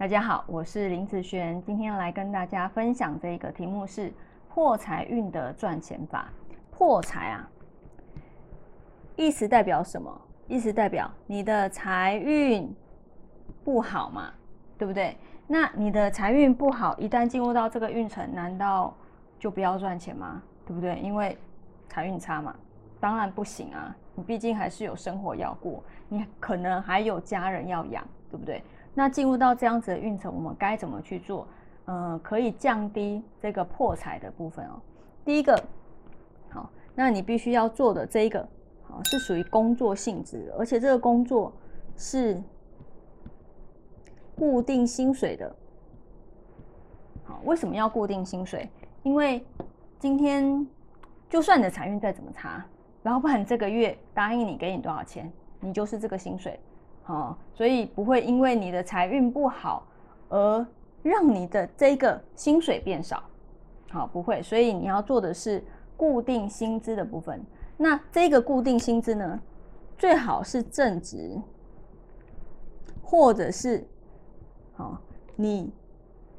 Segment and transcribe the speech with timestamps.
[0.00, 4.10] 大家好，我是林子璇，今天来跟大家分享这个题目是
[4.48, 6.32] 破财运的赚钱法。
[6.70, 7.46] 破财啊，
[9.14, 10.18] 意思代表什么？
[10.48, 12.74] 意思代表你的财运
[13.62, 14.32] 不好嘛，
[14.78, 15.14] 对不对？
[15.46, 18.96] 那你的财运不好，一旦进入到这个运程，难道
[19.38, 20.42] 就不要赚钱吗？
[20.64, 20.98] 对不对？
[21.00, 21.36] 因为
[21.90, 22.56] 财运差嘛，
[22.98, 23.94] 当然不行啊。
[24.14, 28.62] 你毕竟还是有生活要过，你可能还有家人要养，对不对？
[28.94, 31.46] 那进入到这样子的运程，我们该怎么去做？
[31.86, 34.80] 呃，可以降低这个破财的部分哦。
[35.24, 35.60] 第一个，
[36.50, 38.46] 好，那你必须要做的这一个，
[38.84, 41.52] 好，是属于工作性质，而且这个工作
[41.96, 42.40] 是
[44.36, 45.54] 固定薪水的。
[47.24, 48.68] 好，为什么要固定薪水？
[49.02, 49.44] 因为
[49.98, 50.66] 今天
[51.28, 52.64] 就算你的财运再怎么差，
[53.02, 56.60] 老板这个月答应你给你多少钱，你就是这个薪水。
[57.10, 59.84] 哦，所以不会因为你的财运不好
[60.28, 60.64] 而
[61.02, 63.20] 让你的这个薪水变少，
[63.90, 64.40] 好，不会。
[64.40, 65.60] 所以你要做的是
[65.96, 67.44] 固定薪资的部分。
[67.76, 69.40] 那这个固定薪资呢，
[69.98, 71.36] 最好是正职，
[73.02, 73.84] 或者是，
[74.74, 74.96] 好，
[75.34, 75.72] 你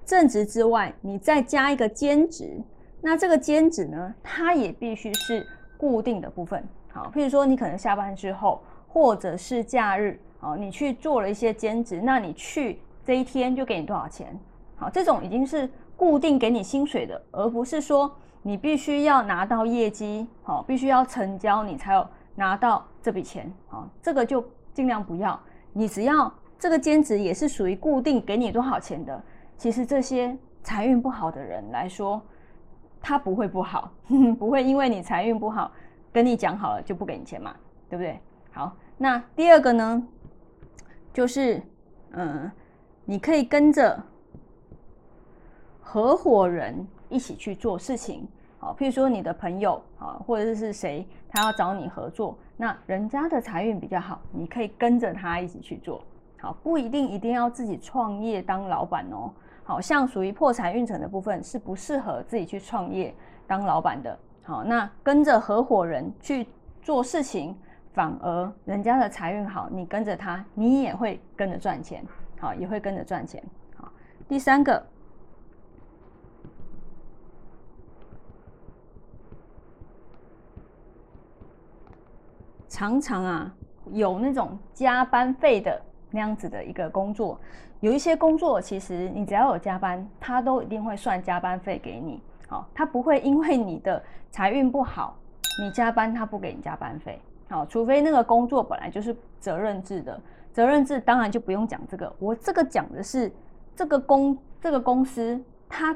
[0.05, 2.61] 正职之外，你再加一个兼职。
[3.01, 5.45] 那这个兼职呢，它也必须是
[5.77, 6.63] 固定的部分。
[6.93, 10.17] 好，譬如说你可能下班之后，或者是假日。
[10.41, 14.37] 好，你去做了一些兼职，那你去这一天就给你多少钱？
[14.75, 18.11] 好，这种已经是固定给你薪水的，而不是说
[18.41, 22.03] 你必须要拿到业绩，好，必须要成交你才有
[22.33, 23.53] 拿到这笔钱。
[23.67, 25.39] 好，这个就尽量不要。
[25.73, 29.23] 你只要这个兼职也是属于固定给你多少钱的，
[29.59, 32.19] 其实这些财运不好的人来说，
[32.99, 33.91] 他不会不好，
[34.39, 35.71] 不会因为你财运不好
[36.11, 37.55] 跟你讲好了就不给你钱嘛，
[37.87, 38.19] 对不对？
[38.51, 40.01] 好，那第二个呢？
[41.13, 41.61] 就是，
[42.11, 42.49] 嗯，
[43.03, 44.01] 你可以跟着
[45.81, 48.25] 合伙人一起去做事情，
[48.59, 56.01] 好，譬如说你的朋友啊，或者是谁，他要找你合作，那人家的财运比较好，你可以跟着他一起去做，
[56.39, 59.29] 好，不一定一定要自己创业当老板哦，
[59.63, 63.13] 好像属于破财运程的部分是不适合自己去创业
[63.45, 66.47] 当老板的，好，那跟着合伙人去
[66.81, 67.53] 做事情。
[67.93, 72.03] 反而人家的财运好，你跟着他，你也会跟着赚钱，
[72.39, 73.43] 好，也会跟着赚钱。
[73.75, 73.91] 好，
[74.29, 74.81] 第三个，
[82.69, 83.53] 常常啊
[83.91, 87.37] 有那种加班费的那样子的一个工作，
[87.81, 92.23] 有一些工作其实你只要有加班，他都一定会算加班费给你。
[92.47, 95.17] 好，他不会因为你的财运不好，
[95.61, 97.21] 你加班他不给你加班费。
[97.51, 100.17] 好，除非那个工作本来就是责任制的，
[100.53, 102.11] 责任制当然就不用讲这个。
[102.17, 103.29] 我这个讲的是
[103.75, 105.93] 这个公这个公司，它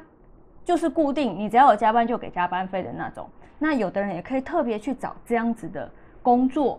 [0.66, 3.26] 就是固定，你只要有加班就给加班费的那种。
[3.58, 5.90] 那有的人也可以特别去找这样子的
[6.22, 6.78] 工作，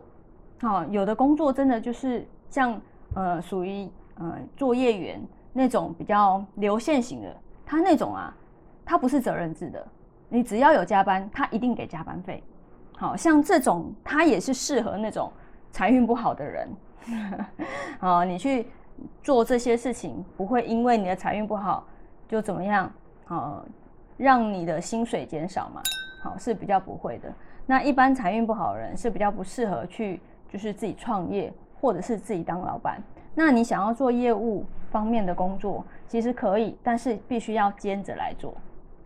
[0.60, 2.78] 好，有的工作真的就是像
[3.14, 5.18] 呃属于呃作业员
[5.54, 8.36] 那种比较流线型的，他那种啊，
[8.84, 9.88] 他不是责任制的，
[10.28, 12.44] 你只要有加班，他一定给加班费。
[12.96, 15.30] 好像这种，他也是适合那种
[15.70, 16.68] 财运不好的人。
[18.00, 18.66] 啊，你去
[19.22, 21.86] 做这些事情，不会因为你的财运不好
[22.26, 22.90] 就怎么样？
[23.26, 23.64] 好，
[24.16, 25.82] 让你的薪水减少嘛？
[26.22, 27.32] 好，是比较不会的。
[27.66, 33.02] 那一般财运不好的人是比较不适合去，就是自己创业或者是自己当老板。
[33.34, 38.54] 那你想要做业务方面的工作，其实可以，但是必须要兼着来做。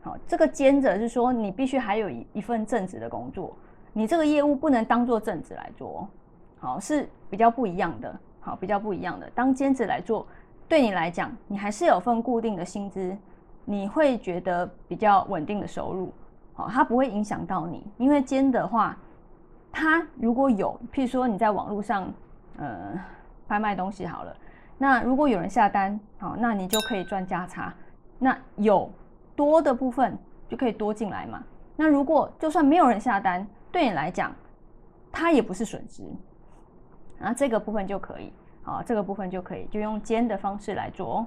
[0.02, 3.54] 好，这个兼着是说你必须还有一一份正职的工作。
[3.92, 6.08] 你这个业务不能当做正职来做，
[6.58, 9.28] 好是比较不一样的，好比较不一样的。
[9.34, 10.26] 当兼职来做，
[10.68, 13.16] 对你来讲，你还是有份固定的薪资，
[13.64, 16.12] 你会觉得比较稳定的收入，
[16.54, 17.84] 好，它不会影响到你。
[17.98, 18.96] 因为兼的话，
[19.72, 22.12] 它如果有，譬如说你在网络上，
[22.58, 22.92] 呃，
[23.48, 24.36] 拍卖东西好了，
[24.78, 27.74] 那如果有人下单，好，那你就可以赚价差，
[28.18, 28.88] 那有
[29.34, 30.16] 多的部分
[30.48, 31.42] 就可以多进来嘛。
[31.74, 34.34] 那如果就算没有人下单，对你来讲，
[35.12, 36.02] 它也不是损失，
[37.18, 38.32] 那，这个部分就可以，
[38.62, 41.26] 好，这个部分就可以，就用煎的方式来做哦。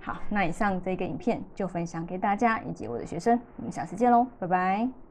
[0.00, 5.05] 好，那以上这个影片就分享给大家以及我的学生，我们下次见喽，拜拜。